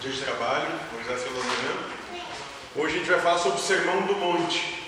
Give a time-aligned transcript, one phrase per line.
[0.00, 2.22] dia de trabalho, Moisés pela manhã.
[2.76, 4.84] Hoje a gente vai falar sobre o Sermão do Monte,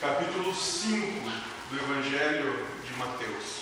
[0.00, 1.30] capítulo 5
[1.70, 3.60] do Evangelho de Mateus.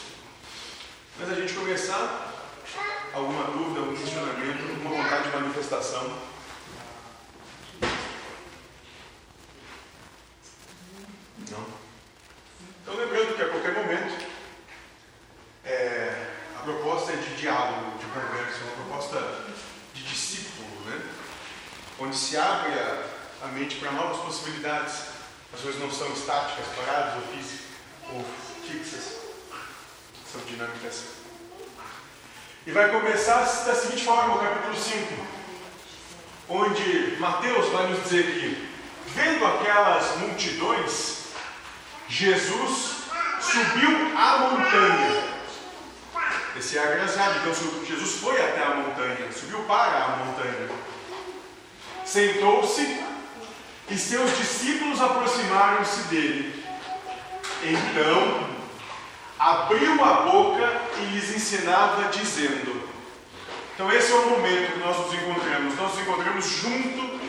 [1.21, 2.33] Antes da gente começar,
[3.13, 6.19] alguma dúvida, algum questionamento, alguma vontade de manifestação?
[11.51, 11.67] Não?
[12.83, 14.25] Então lembrando que a qualquer momento
[15.65, 19.45] é, a proposta é de diálogo, de conversa, uma proposta
[19.95, 21.01] de discípulo, né?
[22.01, 23.05] onde se abre a,
[23.73, 25.15] para novas possibilidades.
[25.55, 27.67] As coisas não são estáticas, paradas ou, físicas,
[28.13, 28.25] ou
[28.69, 29.17] fixas,
[30.31, 31.05] são dinâmicas.
[32.67, 35.27] E vai começar da seguinte forma, o capítulo 5,
[36.49, 38.69] onde Mateus vai nos dizer que,
[39.07, 41.25] vendo aquelas multidões,
[42.09, 42.95] Jesus
[43.41, 45.35] subiu a montanha.
[46.57, 47.39] Esse é agraciado.
[47.39, 50.69] Então Jesus foi até a montanha, subiu para a montanha.
[52.05, 53.14] Sentou-se
[53.91, 56.65] e seus discípulos aproximaram-se dele.
[57.63, 58.55] Então
[59.39, 62.89] abriu a boca e lhes ensinava, dizendo:
[63.75, 65.77] Então, esse é o momento que nós nos encontramos.
[65.77, 67.21] Nós nos encontramos junto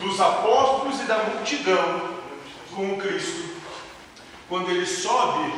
[0.00, 2.18] dos apóstolos e da multidão
[2.74, 3.56] com o Cristo,
[4.48, 5.52] quando ele sobe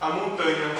[0.00, 0.74] a montanha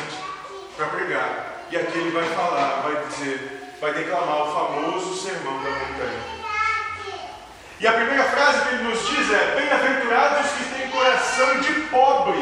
[0.77, 1.67] para pregar.
[1.71, 6.40] E aqui ele vai falar, vai dizer, vai declamar o famoso sermão da montanha.
[7.81, 11.73] E a primeira frase que ele nos diz é: Bem-aventurados os que têm coração de
[11.89, 12.39] pobre,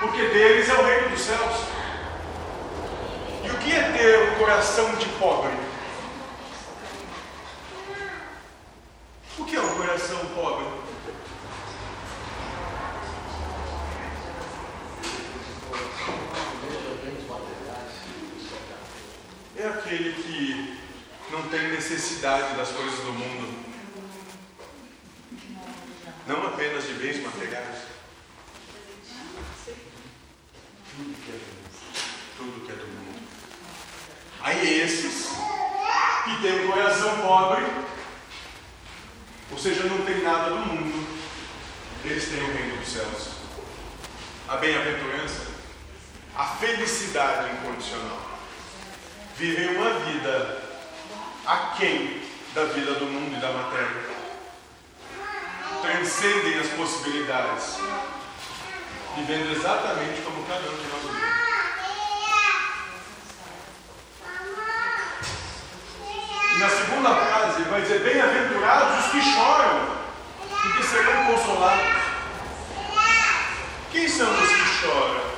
[0.00, 1.56] porque deles é o reino dos céus.
[3.44, 5.52] E o que é ter um coração de pobre?
[9.38, 10.66] O que é um coração pobre?
[19.56, 20.80] É aquele que
[21.30, 23.70] não tem necessidade das coisas do mundo,
[26.30, 27.78] não apenas de bens materiais.
[32.36, 33.20] Tudo que é do mundo.
[34.40, 35.30] Aí esses
[36.24, 37.66] que têm um coração pobre,
[39.50, 41.18] ou seja, não tem nada do mundo,
[42.04, 43.30] eles têm o reino dos céus.
[44.48, 45.48] A bem-aventurança,
[46.36, 48.30] a felicidade incondicional.
[49.36, 50.62] Vivem uma vida
[51.44, 52.22] aquém
[52.54, 54.20] da vida do mundo e da matéria
[55.80, 57.78] transcendem as possibilidades,
[59.16, 61.30] vivendo exatamente como cada um de nós vive.
[66.54, 69.88] E na segunda frase, ele vai dizer: Bem-aventurados os que choram,
[70.48, 72.02] porque serão consolados.
[73.90, 75.30] Quem são os que choram?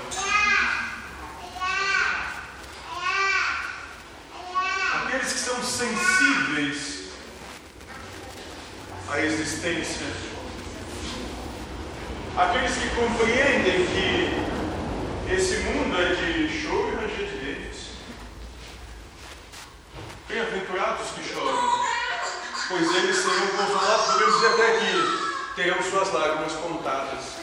[4.94, 7.02] Aqueles que são sensíveis
[9.08, 10.06] à existência
[12.34, 17.90] aqueles que compreendem que esse mundo é de choro e de dentes.
[20.26, 21.81] Bem-aventurados que choram,
[22.72, 27.36] pois eles serão consolados, dizer até que terão suas lágrimas contadas.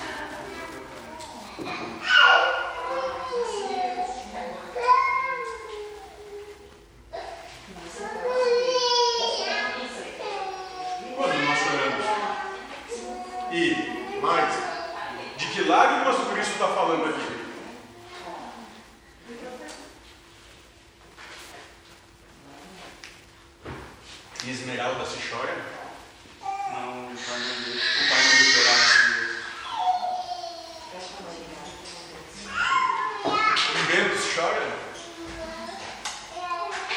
[11.15, 12.05] Quando nós choramos?
[13.51, 14.55] E mais,
[15.37, 17.18] de que lágrimas o Cristo está falando aqui?
[24.49, 25.55] E Esmeralda se chora?
[26.41, 27.85] Não, o pai não deixa.
[27.85, 28.81] O pai não deixa chorar.
[33.69, 34.65] O vento chora?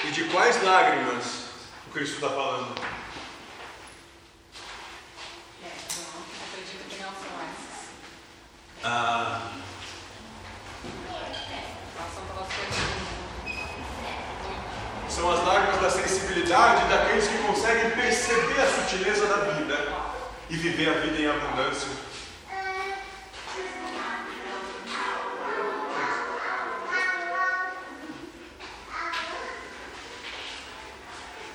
[0.03, 1.27] E de quais lágrimas
[1.89, 2.75] o Cristo está falando?
[6.49, 7.91] Acredito que não são essas.
[8.83, 9.53] Ah,
[15.15, 16.89] São as lágrimas da sensibilidade que
[17.63, 19.79] conseguem perceber a sutileza da vida
[20.51, 21.89] e viver a vida em abundância.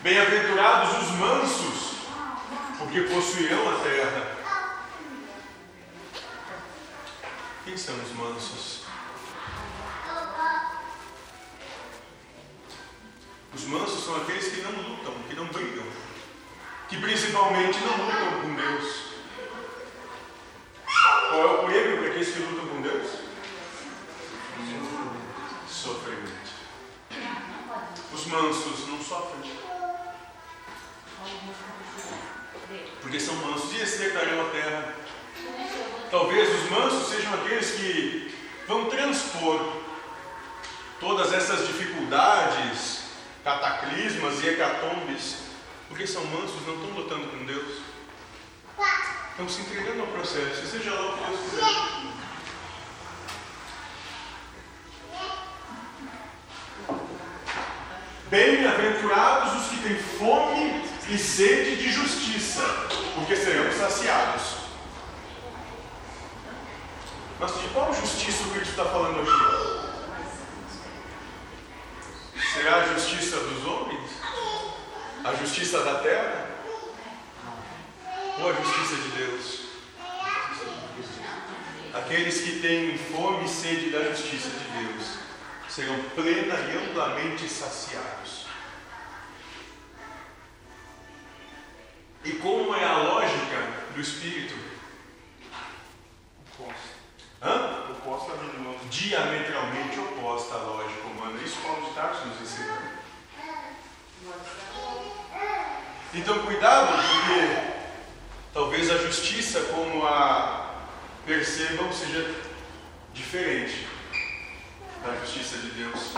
[0.01, 1.97] Bem-aventurados os mansos,
[2.77, 4.37] porque possuirão a terra.
[7.65, 8.76] Quem são os mansos?
[17.37, 18.95] Principalmente não lutam com Deus.
[21.29, 23.07] Qual é o prêmio para aqueles que lutam com Deus?
[25.69, 26.31] Sofrimento.
[28.13, 29.57] Os mansos não sofrem.
[33.01, 34.95] porque são mansos e esse herdarão a terra.
[36.11, 38.35] Talvez os mansos sejam aqueles que
[38.67, 39.77] vão transpor
[40.99, 43.03] todas essas dificuldades,
[43.43, 45.47] cataclismas e hecatombes,
[45.87, 47.79] porque são mansos, não estão lutando com Deus.
[49.31, 51.65] Estão se entregando ao processo, seja lá o que Deus quiser.
[58.29, 62.61] Bem-aventurados os que têm fome e sede de justiça,
[63.15, 64.57] porque serão saciados.
[67.39, 69.31] Mas de qual justiça o Cristo está falando aqui?
[72.53, 74.09] Será a justiça dos homens?
[75.23, 76.49] A justiça da terra?
[78.39, 79.67] Ou a justiça de Deus?
[81.93, 85.17] Aqueles que têm fome e sede da justiça de Deus
[85.67, 88.45] serão plena e amplamente saciados.
[92.23, 94.55] E como é a lógica do Espírito?
[96.51, 96.97] Oposta.
[97.41, 97.91] Hã?
[97.91, 98.79] Oposta à vida humana.
[98.89, 101.41] Diametralmente oposta à lógica humana.
[101.43, 102.97] Isso Paulo de Tarso nos ensina.
[106.13, 107.77] Então, cuidado, porque
[108.53, 110.67] talvez a justiça, como a
[111.25, 112.35] percebam, seja
[113.13, 113.87] diferente
[115.05, 116.13] da justiça de Deus.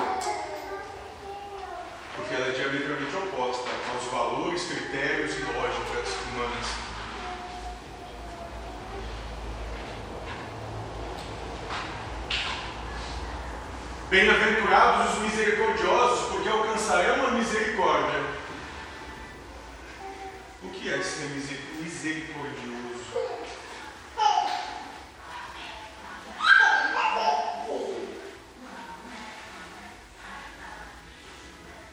[2.16, 6.90] Porque ela é diametralmente oposta aos valores, critérios e lógicas humanas.
[14.10, 18.20] Bem-aventurados os misericordiosos, porque alcançarão a misericórdia.
[20.64, 21.30] O que é ser
[21.80, 22.80] misericordioso?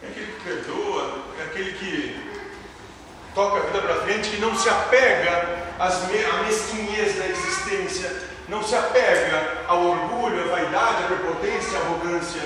[0.02, 2.40] É aquele que perdoa, é aquele que
[3.34, 8.22] toca a vida para frente, que não se apega às me à mesquinhez da existência,
[8.48, 9.55] não se apega
[10.86, 12.42] vaidade, à prepotência, à arrogância.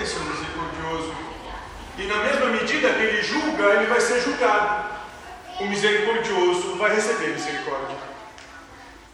[0.00, 1.14] Esse é misericordioso.
[1.98, 4.90] E na mesma medida que ele julga, ele vai ser julgado.
[5.58, 7.96] O misericordioso vai receber misericórdia.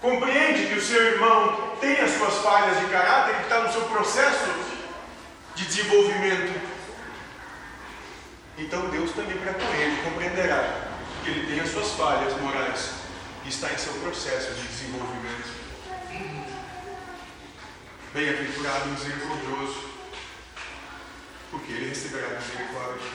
[0.00, 3.82] Compreende que o seu irmão tem as suas falhas de caráter, que está no seu
[3.82, 4.50] processo
[5.54, 6.60] de desenvolvimento.
[8.58, 10.86] Então Deus também para com ele compreenderá
[11.24, 12.90] que ele tem as suas falhas morais
[13.44, 15.56] e está em seu processo de desenvolvimento.
[18.16, 19.90] Bem-aventurado o misericordioso,
[21.50, 23.10] porque ele receberá misericórdia.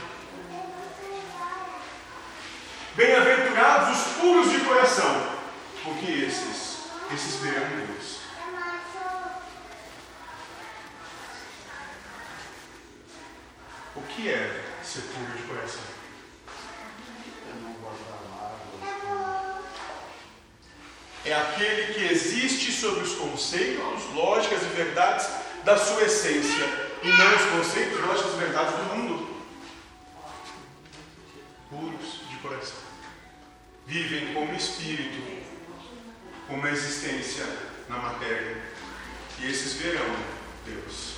[2.95, 5.39] Bem-aventurados os puros de coração,
[5.83, 6.81] porque esses,
[7.15, 8.19] esses verão Deus.
[13.95, 15.81] O que é ser puro de coração?
[21.25, 22.05] É aquele que
[22.61, 25.27] existe sobre os conceitos, lógicas e verdades
[25.63, 26.65] da sua essência,
[27.01, 29.37] e não os conceitos, lógicas e verdades do mundo.
[31.69, 32.77] Puros de coração.
[33.87, 35.41] Vivem como espírito,
[36.47, 37.45] com uma existência
[37.89, 38.61] na matéria.
[39.39, 40.15] E esses verão
[40.65, 41.15] Deus.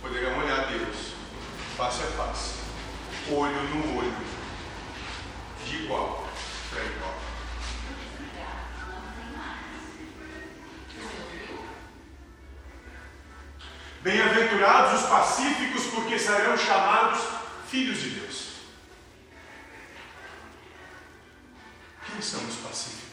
[0.00, 1.12] Poderão olhar Deus
[1.76, 2.54] face a face,
[3.30, 4.29] olho no olho,
[15.90, 17.20] porque serão chamados
[17.68, 18.50] filhos de Deus.
[22.06, 23.10] Quem são os pacíficos?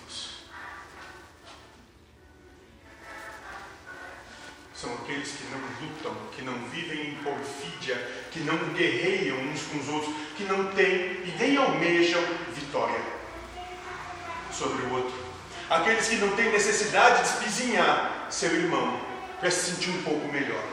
[4.75, 7.95] São aqueles que não lutam, que não vivem em porfídia,
[8.31, 12.21] que não guerreiam uns com os outros, que não têm e nem almejam
[12.53, 13.01] vitória
[14.51, 15.27] sobre o outro.
[15.69, 18.99] Aqueles que não têm necessidade de espizinhar seu irmão
[19.39, 20.63] para se sentir um pouco melhor.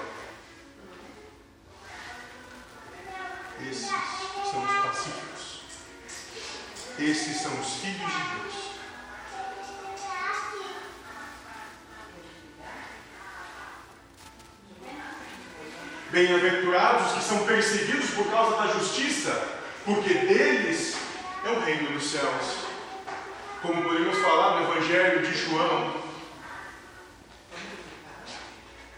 [16.15, 19.49] Bem-aventurados os que são perseguidos por causa da justiça,
[19.85, 20.97] porque deles
[21.45, 22.69] é o reino dos céus.
[23.61, 26.01] Como podemos falar no Evangelho de João,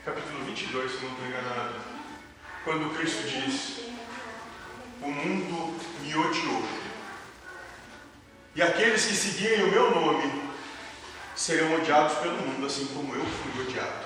[0.04, 1.74] capítulo 22, se não estou enganado,
[2.64, 3.86] quando Cristo diz:
[5.00, 6.62] O mundo me odiou,
[8.54, 10.50] e aqueles que seguirem o meu nome
[11.34, 14.05] serão odiados pelo mundo, assim como eu fui odiado.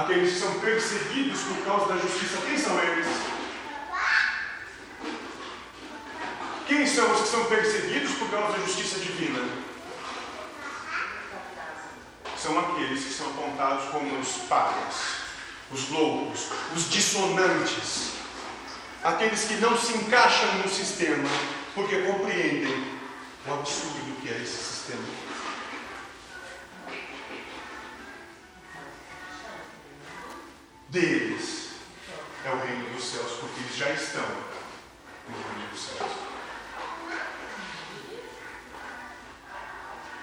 [0.00, 2.38] Aqueles que são perseguidos por causa da justiça.
[2.46, 3.06] Quem são eles?
[6.66, 9.40] Quem são os que são perseguidos por causa da justiça divina?
[12.36, 14.94] São aqueles que são apontados como os párias,
[15.72, 18.12] os loucos, os dissonantes,
[19.02, 21.28] aqueles que não se encaixam no sistema
[21.74, 22.96] porque compreendem
[23.46, 25.02] o absurdo que é esse sistema.
[30.88, 31.70] Deles
[32.44, 36.12] é o reino dos céus, porque eles já estão no reino dos céus.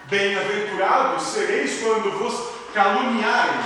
[0.06, 3.62] Bem-aventurados sereis quando vos caluniarem,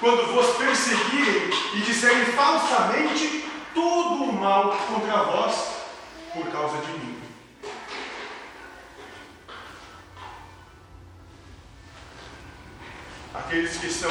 [0.00, 5.54] quando vos perseguirem e disserem falsamente todo o mal contra vós
[6.32, 7.22] por causa de mim.
[13.34, 14.10] Aqueles que são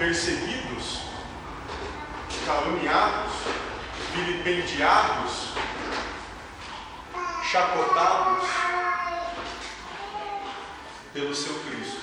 [0.00, 1.02] perseguidos,
[2.46, 3.32] caluniados,
[4.14, 5.50] vilipendiados,
[7.44, 8.48] chacotados
[11.12, 12.00] pelo seu Cristo.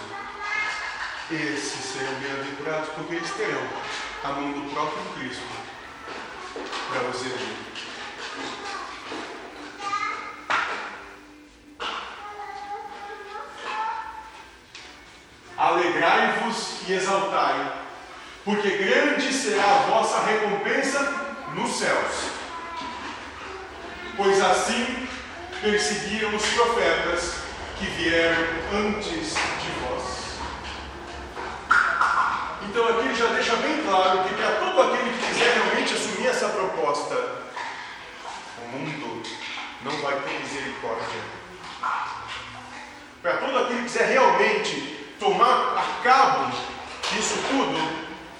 [1.31, 3.67] Esses serão bem-aventurados porque eles terão
[4.23, 5.43] a mão do próprio Cristo
[6.93, 7.57] para os erguer.
[15.57, 17.86] Alegrai-vos e exaltai,
[18.47, 21.01] porque grande será a vossa recompensa
[21.53, 22.31] nos céus.
[24.15, 25.05] Pois assim
[25.61, 27.33] perseguiram os profetas
[27.77, 28.41] que vieram
[28.73, 30.37] antes de vós.
[32.69, 36.27] Então aqui ele já deixa bem claro que para todo aquele que quiser realmente assumir
[36.27, 37.15] essa proposta,
[38.63, 39.23] o mundo
[39.83, 41.19] não vai ter misericórdia.
[43.21, 46.49] Para todo aquele que quiser realmente tomar a cabo
[47.11, 47.96] disso tudo,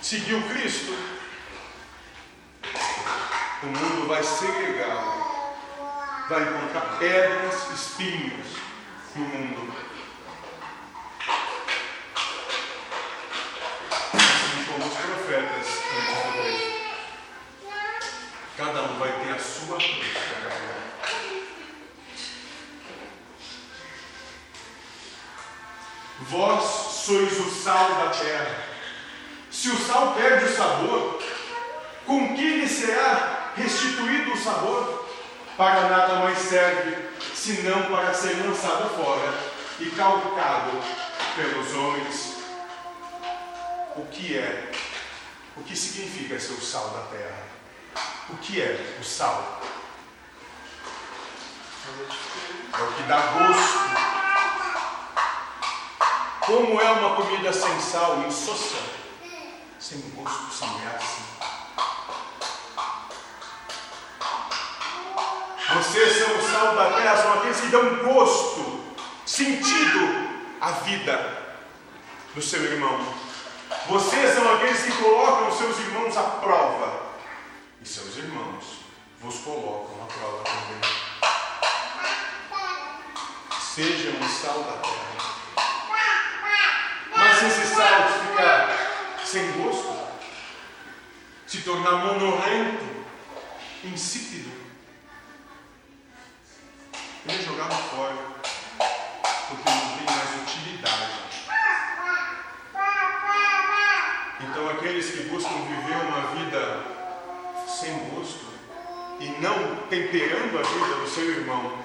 [0.08, 0.98] seguir o Cristo,
[3.62, 5.04] o mundo vai segregar,
[6.30, 8.48] vai encontrar pedras, espinhos
[9.16, 9.76] no mundo.
[14.14, 16.72] Assim como os profetas antes do Cristo.
[18.56, 20.78] Cada um vai ter a sua carregar.
[26.22, 28.67] Vós sois o sal da terra.
[29.60, 31.20] Se o sal perde o sabor,
[32.06, 35.10] com que lhe será restituído o sabor?
[35.58, 36.96] Para nada mais serve,
[37.34, 39.34] senão para ser lançado fora
[39.80, 40.80] e calcado
[41.36, 42.36] pelos homens.
[43.96, 44.72] O que é?
[45.56, 47.44] O que significa ser o sal da terra?
[48.30, 49.60] O que é o sal?
[52.78, 54.08] É o que dá gosto.
[56.46, 58.97] Como é uma comida sem sal, insossa,
[59.88, 61.22] sem gosto, sem graça.
[65.76, 68.84] Vocês são o sal da terra, são aqueles que dão gosto,
[69.26, 71.56] sentido à vida
[72.36, 73.00] do seu irmão.
[73.88, 77.08] Vocês são aqueles que colocam seus irmãos à prova.
[77.82, 78.80] E seus irmãos
[79.22, 80.82] vos colocam à prova também.
[83.62, 85.08] Sejam o sal da terra.
[87.16, 88.77] Mas se esse sal ficar
[89.28, 89.94] sem gosto,
[91.46, 92.86] se tornar monorrento,
[93.84, 94.50] insípido,
[97.26, 98.16] ele é jogado fora,
[99.50, 101.12] porque não tem mais utilidade.
[104.40, 106.84] Então, aqueles que buscam viver uma vida
[107.68, 108.48] sem gosto
[109.20, 111.80] e não temperando a vida do seu irmão,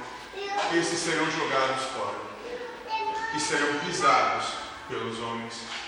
[0.72, 2.18] esses serão jogados fora
[3.34, 4.46] e serão pisados
[4.88, 5.82] pelos homens.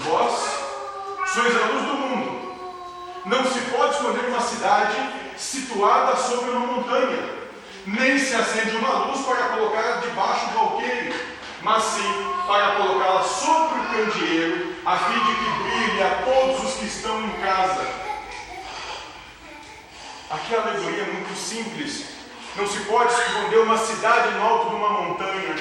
[0.00, 0.34] Vós
[1.34, 2.82] sois a luz do mundo.
[3.26, 4.96] Não se pode esconder uma cidade
[5.36, 7.28] situada sobre uma montanha,
[7.86, 11.14] nem se acende uma luz para colocá-la debaixo do alqueire,
[11.62, 16.74] mas sim para colocá-la sobre o candeeiro, a fim de que brilhe a todos os
[16.74, 17.86] que estão em casa.
[20.30, 22.04] Aqui a alegoria é muito simples.
[22.56, 25.54] Não se pode esconder uma cidade no alto de uma montanha.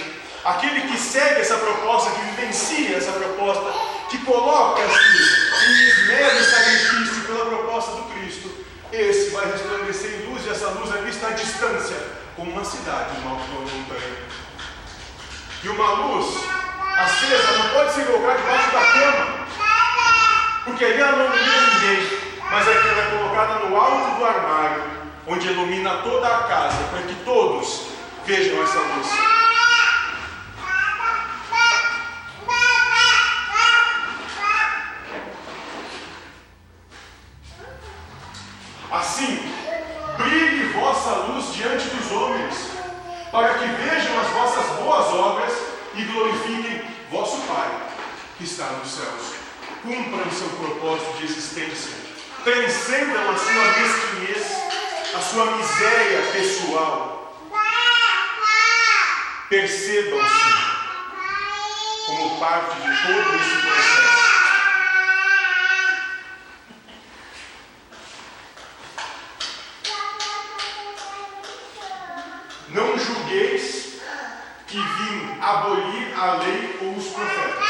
[0.44, 3.74] Aquele que segue essa proposta, que vivencia essa proposta,
[4.10, 8.50] que coloca-se em esmero e sacrifício pela proposta do Cristo,
[8.92, 13.20] esse vai resplandecer em luz e essa luz é vista à distância, como uma cidade,
[13.20, 14.18] um alto uma montanha.
[15.64, 16.44] E uma luz
[17.00, 19.48] acesa não pode se colocar debaixo da cama,
[20.64, 22.20] porque ali ela não ilumina ninguém,
[22.52, 24.84] mas é ela é colocada no alto do armário,
[25.26, 27.88] onde ilumina toda a casa, para que todos
[28.24, 29.47] vejam essa luz.
[62.68, 64.18] Parte de todo esse processo.
[72.70, 74.02] Não julgueis
[74.68, 77.68] que vim abolir a lei ou os profetas.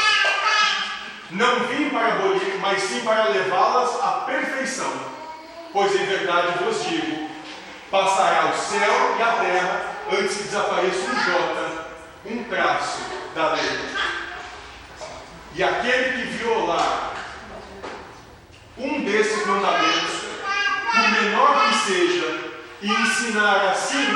[1.30, 4.92] Não vim para abolir, mas sim para levá-las à perfeição.
[5.72, 7.30] Pois em verdade vos digo:
[7.90, 11.86] passará o céu e a terra antes que desapareça um jota,
[12.26, 12.98] um traço
[13.34, 13.97] da lei.
[15.54, 17.14] E aquele que violar
[18.76, 20.20] um desses mandamentos,
[20.92, 22.50] por menor que seja,
[22.80, 24.06] e ensinar assim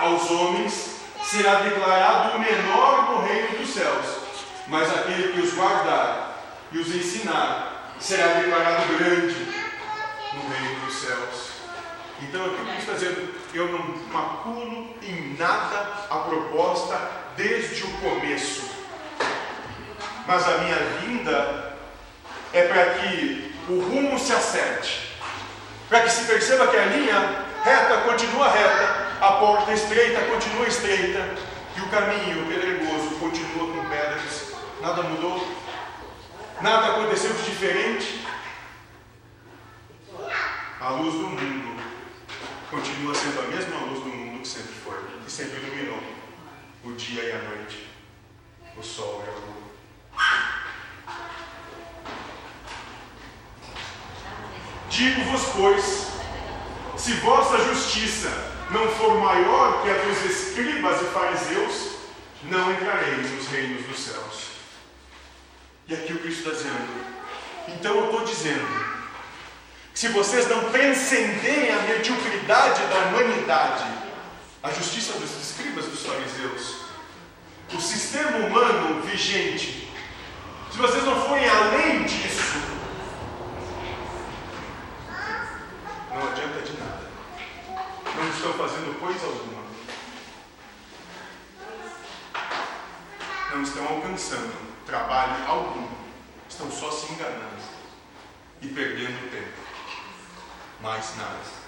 [0.00, 4.06] aos homens, será declarado o menor no reino dos céus.
[4.66, 9.46] Mas aquele que os guardar e os ensinar será declarado grande
[10.34, 11.54] no reino dos céus.
[12.22, 17.92] Então aqui o que está dizendo, eu não maculo em nada a proposta desde o
[17.98, 18.73] começo.
[20.26, 21.76] Mas a minha vinda
[22.52, 25.14] é para que o rumo se acerte.
[25.88, 31.34] Para que se perceba que a linha reta continua reta, a porta estreita continua estreita
[31.76, 34.54] e o caminho pedregoso continua com pedras.
[34.80, 35.46] Nada mudou,
[36.60, 38.24] nada aconteceu de diferente.
[40.80, 41.82] A luz do mundo
[42.70, 46.02] continua sendo a mesma luz do mundo que sempre foi, que sempre iluminou
[46.84, 47.88] o dia e a noite,
[48.76, 49.63] o sol e a lua.
[54.88, 56.06] Digo-vos, pois,
[56.96, 58.30] se vossa justiça
[58.70, 61.94] não for maior que a dos escribas e fariseus,
[62.44, 64.48] não entrareis nos reinos dos céus.
[65.88, 67.04] E aqui o Cristo está dizendo.
[67.68, 68.66] Então eu estou dizendo
[69.92, 73.84] que se vocês não transcenderem a mediocridade da humanidade,
[74.62, 76.84] a justiça dos escribas e dos fariseus,
[77.72, 79.92] o sistema humano vigente,
[80.74, 82.58] se vocês não forem além disso,
[86.10, 87.10] não adianta de nada.
[88.16, 89.62] Não estão fazendo coisa alguma.
[93.52, 94.52] Não estão alcançando
[94.84, 95.86] trabalho algum.
[96.48, 97.62] Estão só se enganando
[98.60, 99.60] e perdendo tempo.
[100.82, 101.63] Mais nada.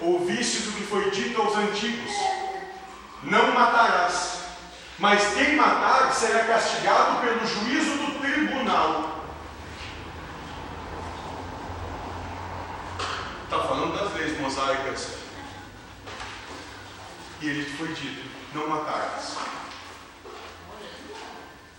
[0.00, 2.12] Ouvistes o que foi dito aos antigos:
[3.22, 4.38] Não matarás.
[4.98, 9.18] Mas quem matar será castigado pelo juízo do tribunal.
[13.44, 15.18] Está falando das leis mosaicas.
[17.40, 19.36] E ele foi dito: não matarás.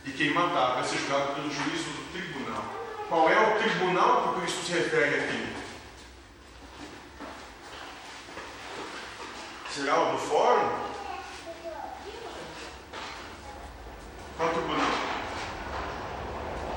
[0.05, 2.63] E quem matar vai ser julgado pelo juízo do tribunal.
[3.09, 5.58] Qual é o tribunal que Cristo se refere aqui?
[9.85, 10.69] Do fórum?
[14.37, 14.91] Qual tribunal?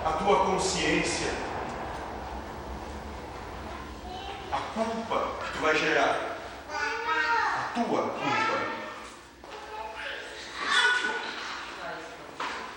[0.04, 1.32] A tua consciência.
[4.52, 6.36] A culpa que tu vai gerar.
[6.70, 8.72] A tua culpa.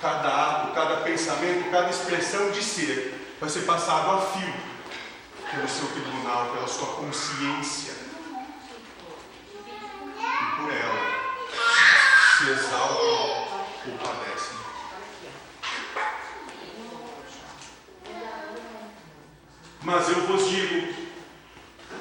[0.02, 4.54] Cada ato, cada pensamento, cada expressão de ser vai ser passado a fio
[5.52, 7.94] pelo seu tribunal, pela sua consciência.
[10.18, 11.16] E por ela
[12.38, 13.58] se exaltam
[13.88, 14.58] ou padecem.
[19.82, 20.94] Mas eu vos digo: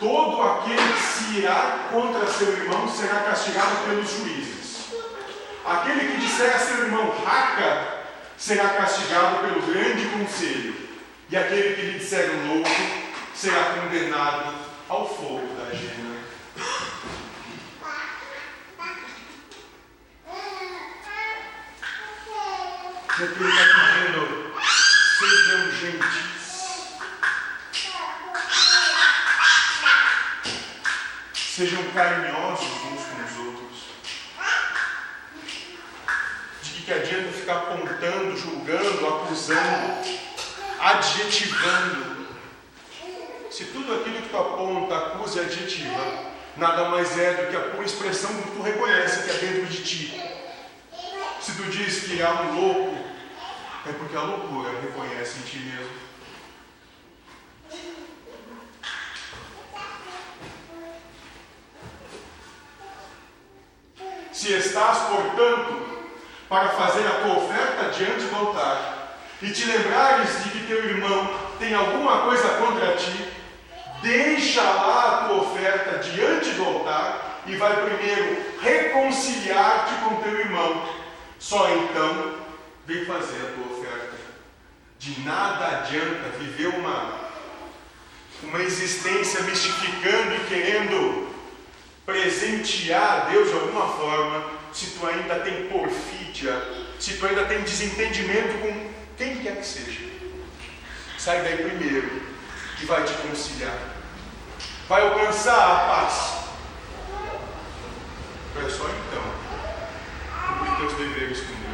[0.01, 4.88] todo aquele que se irá contra seu irmão será castigado pelos juízes.
[5.64, 8.02] Aquele que disser a seu irmão raca
[8.37, 10.74] será castigado pelo grande conselho.
[11.30, 12.68] E aquele que lhe disser louco
[13.35, 14.54] será condenado
[14.88, 16.14] ao fogo da gena.
[23.16, 24.54] Porque ele está pedindo,
[25.18, 26.44] sejam gentis.
[31.54, 33.78] Sejam carinhosos uns com os outros.
[36.62, 38.37] De que que adianta ficar apontando,
[39.25, 40.05] julgando, acusando,
[40.81, 42.27] adjetivando.
[43.51, 47.71] Se tudo aquilo que tu aponta, acusa e adjetiva, nada mais é do que a
[47.71, 50.21] pura expressão que tu reconhece que é dentro de ti.
[51.41, 52.97] Se tu diz que há um louco,
[53.87, 56.05] é porque a loucura reconhece em ti mesmo.
[64.33, 66.11] Se estás, portanto,
[66.49, 69.04] para fazer a tua oferta diante do altar
[69.44, 73.28] e te lembrares de que teu irmão tem alguma coisa contra ti,
[74.00, 80.88] deixa lá a tua oferta diante do altar e vai primeiro reconciliar-te com teu irmão.
[81.38, 82.37] Só então
[82.87, 84.16] vem fazer a tua oferta.
[84.98, 87.12] De nada adianta viver uma,
[88.44, 91.35] uma existência mistificando e querendo
[92.07, 96.62] presentear Deus de alguma forma, se tu ainda tem porfídia,
[96.98, 100.00] se tu ainda tem desentendimento com quem quer que seja.
[101.18, 102.22] Sai daí primeiro,
[102.77, 103.79] que vai te conciliar.
[104.88, 106.44] Vai alcançar a paz.
[108.57, 109.22] É só então
[110.48, 111.64] cumprir teus deveres com Deus.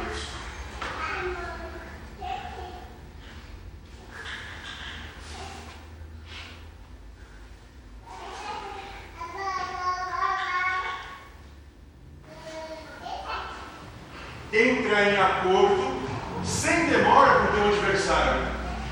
[14.53, 16.01] entra em acordo
[16.43, 18.47] sem demora com o teu adversário,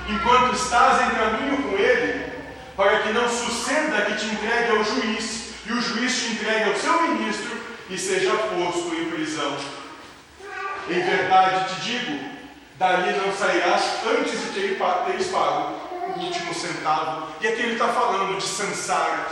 [0.07, 2.31] enquanto estás em caminho com ele,
[2.75, 6.75] para que não suceda que te entregue ao juiz e o juiz te entregue ao
[6.75, 9.57] seu ministro e seja posto em prisão.
[10.89, 12.19] Em verdade te digo,
[12.77, 17.27] dali não sairás antes de teres pago o último centavo.
[17.41, 19.27] E aqui ele está falando de sansara,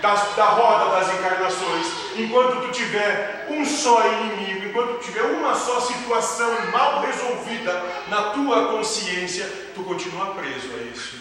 [0.00, 5.54] das, da roda das encarnações, enquanto tu tiver um só inimigo, enquanto tu tiver uma
[5.54, 11.20] só situação mal resolvida na tua consciência, tu continua preso a isso.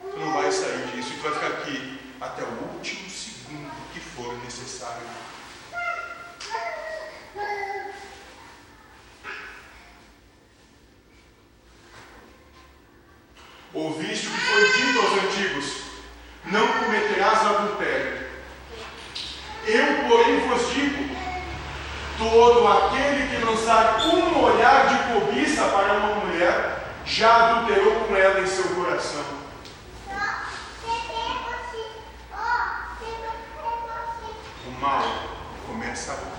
[0.00, 4.00] Tu não vai sair disso, e tu vai ficar aqui até o último segundo que
[4.00, 5.02] for necessário.
[13.72, 15.89] Ouviste o que foi dito aos antigos:
[16.46, 18.28] não cometerás adultério.
[19.66, 21.16] Eu, porém, vos digo:
[22.18, 28.40] todo aquele que lançar um olhar de cobiça para uma mulher, já adulterou com ela
[28.40, 29.24] em seu coração.
[34.66, 35.02] O mal
[35.66, 36.30] começa aqui.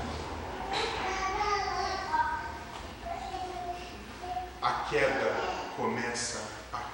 [4.61, 5.35] A queda
[5.75, 6.91] começa aqui.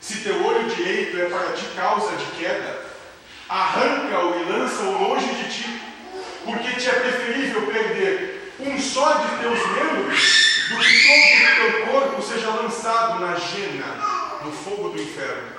[0.00, 2.84] Se teu olho direito é para ti causa de queda,
[3.48, 5.82] arranca-o e lança-o longe de ti,
[6.44, 11.86] porque te é preferível perder um só de teus membros do que todo o teu
[11.86, 13.86] corpo seja lançado na gena,
[14.44, 15.52] no fogo do inferno.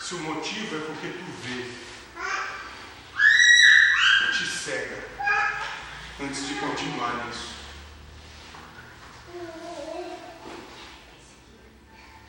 [0.00, 1.64] Se o motivo é porque tu vê,
[4.32, 5.02] te cega
[6.24, 7.52] antes de continuar nisso.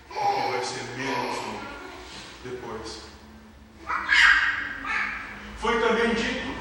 [0.08, 1.60] Porque vai ser menos ruim
[2.43, 3.01] depois.
[5.58, 6.56] Foi também dito: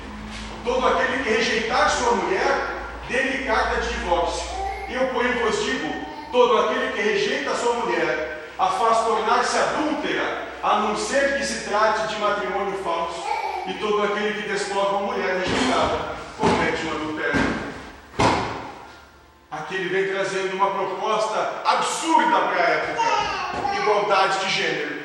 [0.64, 4.48] todo aquele que rejeitar sua mulher, dê-lhe carta de divórcio.
[4.88, 5.88] Eu, porém, vos digo:
[6.30, 11.68] todo aquele que rejeita sua mulher, a faz tornar-se adúltera, a não ser que se
[11.68, 13.22] trate de matrimônio falso.
[13.66, 17.12] E todo aquele que despoja uma mulher rejeitada, comete um adultério.
[19.50, 25.02] Aqui ele vem trazendo uma proposta absurda para a época: igualdade de gênero.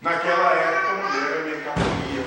[0.00, 2.24] Naquela época, a mulher era mercadoria.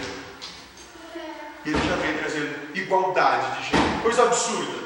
[1.65, 4.83] Ele já vem trazendo igualdade de gênero, coisa absurda.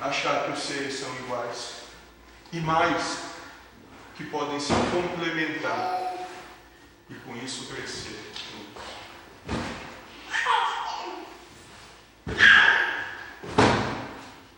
[0.00, 1.80] Achar que os seres são iguais.
[2.52, 3.18] E mais,
[4.16, 6.14] que podem se complementar
[7.08, 8.18] e com isso crescer.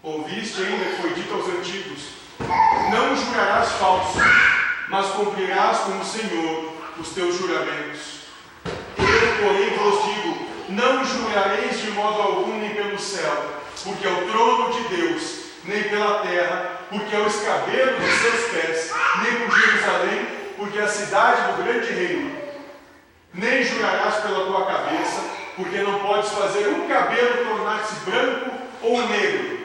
[0.02, 2.02] Ouviste ainda que foi dito aos antigos:
[2.90, 4.18] Não jurarás falso,
[4.88, 8.22] mas cumprirás com o Senhor os teus juramentos.
[8.98, 14.28] Eu, porém, vos digo: Não jurareis de modo algum nem pelo céu, porque é o
[14.28, 19.58] trono de Deus, nem pela terra, porque é o escabelo dos seus pés, nem por
[19.58, 22.42] Jerusalém, porque é a cidade do grande reino.
[23.34, 25.22] Nem jurarás pela tua cabeça,
[25.56, 28.50] porque não podes fazer um cabelo tornar-se branco
[28.82, 29.62] ou negro.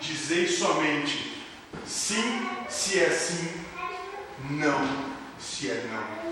[0.00, 1.44] Dizei somente
[1.86, 3.64] sim se é sim,
[4.50, 6.30] não se é não.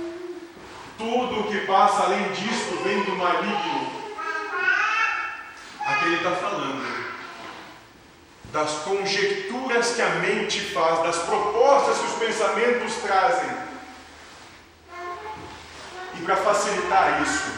[0.99, 3.99] Tudo o que passa além disto vem do maligno.
[5.87, 7.08] Aqui ele está falando
[8.53, 13.51] das conjecturas que a mente faz, das propostas que os pensamentos trazem.
[16.15, 17.53] E para facilitar isso,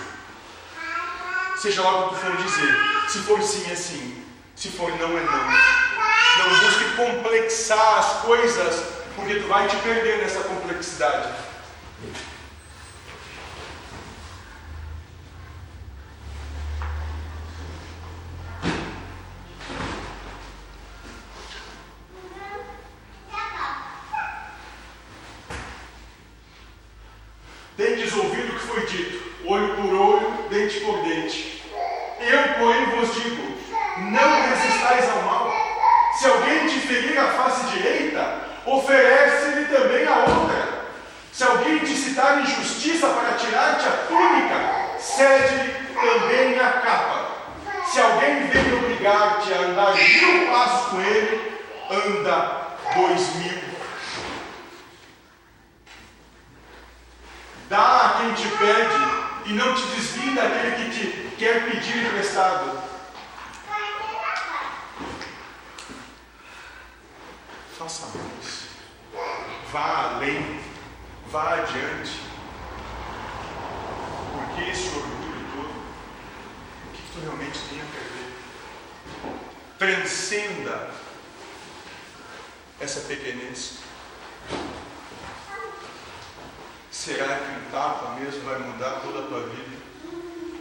[1.58, 2.74] seja lá o que for dizer,
[3.08, 4.24] se for sim é sim,
[4.56, 5.80] se for não é não.
[6.38, 11.28] Não busque complexar as coisas, porque tu vai te perder nessa complexidade.
[27.76, 31.64] Tendes ouvido o que foi dito, olho por olho, dente por dente.
[32.20, 33.56] Eu, porém, vos digo:
[34.10, 35.50] não resistais ao mal.
[36.18, 40.84] Se alguém te ferir a face direita, oferece-lhe também a outra.
[41.32, 47.30] Se alguém te citar injustiça para tirar-te a túnica, cede-lhe também a capa.
[48.30, 51.58] Alguém vem obrigar-te a andar mil passos com ele,
[51.90, 53.60] anda dois mil.
[57.68, 62.80] Dá a quem te pede e não te desvie daquele que te quer pedir emprestado.
[67.76, 68.68] Faça mais.
[69.72, 70.60] Vá além.
[71.32, 72.20] Vá adiante.
[74.32, 75.70] Porque esse orgulho todo,
[76.86, 78.09] o que tu realmente tem a perder?
[79.80, 80.90] Transcenda
[82.78, 83.78] essa pequenez.
[86.90, 89.78] Será que um tapa mesmo vai mudar toda a tua vida?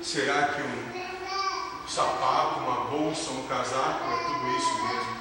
[0.02, 5.20] Será que um sapato, uma bolsa, um casaco é tudo isso mesmo?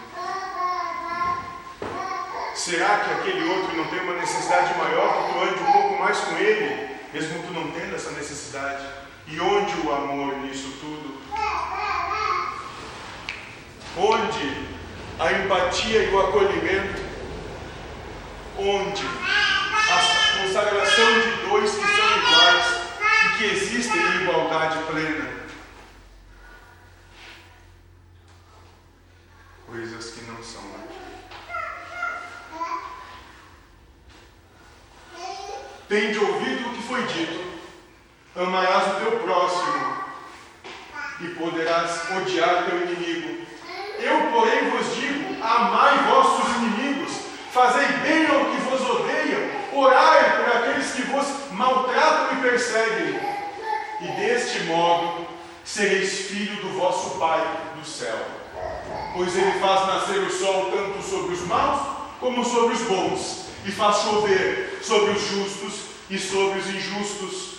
[2.55, 6.19] Será que aquele outro não tem uma necessidade maior que tu ande um pouco mais
[6.21, 8.87] com ele, mesmo tu não tendo essa necessidade?
[9.27, 11.28] E onde o amor nisso tudo?
[14.01, 14.69] Onde
[15.19, 17.03] a empatia e o acolhimento?
[18.57, 22.67] Onde a consagração de dois que são iguais
[23.25, 25.29] e que existem em igualdade plena?
[29.67, 30.99] Coisas que não são aqui.
[35.89, 37.61] Tende ouvido o que foi dito:
[38.37, 40.05] amarás o teu próximo
[41.21, 43.28] e poderás odiar teu inimigo.
[43.99, 47.13] Eu, porém, vos digo: amai vossos inimigos,
[47.53, 53.21] fazei bem ao que vos odeiam, orai por aqueles que vos maltratam e perseguem,
[54.01, 55.27] e deste modo
[55.65, 57.41] sereis filho do vosso Pai
[57.77, 58.19] do céu.
[59.15, 63.71] Pois ele faz nascer o sol tanto sobre os maus como sobre os bons, e
[63.71, 65.81] faz chover sobre os justos
[66.11, 67.59] e sobre os injustos.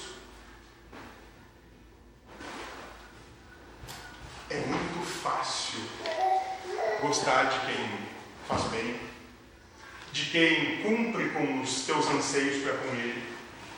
[4.50, 5.80] É muito fácil
[7.02, 7.90] gostar de quem
[8.48, 9.00] faz bem,
[10.12, 13.24] de quem cumpre com os teus anseios para com ele,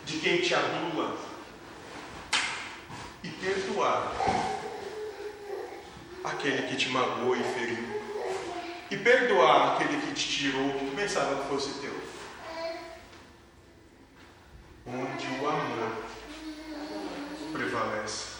[0.06, 1.18] de quem te adula
[3.24, 4.14] e perdoar
[6.24, 8.02] aquele que te magoou e feriu.
[8.90, 11.96] E perdoar aquele que te tirou o que tu pensava que fosse teu.
[14.86, 16.06] Onde o amor
[17.54, 18.31] prevalece.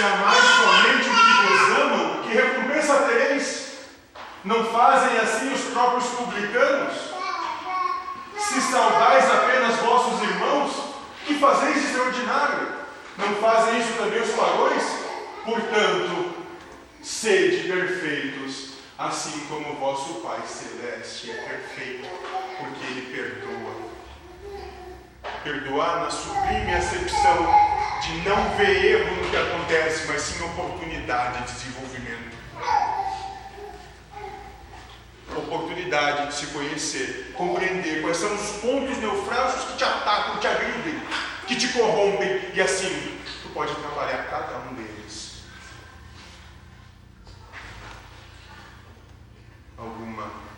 [0.00, 3.80] Se amais somente o que vos amam, que recompensa tereis?
[4.46, 6.94] Não fazem assim os próprios publicanos?
[8.38, 10.72] Se saudais apenas vossos irmãos,
[11.26, 12.68] que fazeis extraordinário?
[13.18, 14.82] Não fazem isso também os farões?
[15.44, 16.34] Portanto,
[17.02, 22.08] sede perfeitos, assim como vosso Pai Celeste é perfeito,
[22.56, 23.90] porque Ele perdoa.
[25.44, 27.79] Perdoar na sublime acepção de
[28.18, 32.36] não ver erro no que acontece, mas sim oportunidade de desenvolvimento.
[35.36, 41.00] Oportunidade de se conhecer, compreender quais são os pontos neufrágicos que te atacam, te agridem,
[41.46, 45.44] que te corrompem, e assim tu pode trabalhar cada um deles.
[49.78, 50.49] Alguma